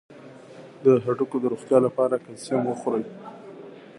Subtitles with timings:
[0.83, 3.05] د هډوکو د روغتیا لپاره کلسیم وخورئ